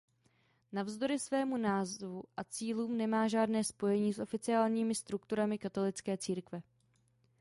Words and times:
Navzdory 0.71 1.19
svému 1.19 1.57
názvu 1.57 2.23
a 2.37 2.43
cílům 2.43 2.97
nemá 2.97 3.27
žádné 3.27 3.63
spojení 3.63 4.13
s 4.13 4.19
oficiálními 4.19 4.95
strukturami 4.95 5.57
katolické 5.57 6.17
církve. 6.17 6.61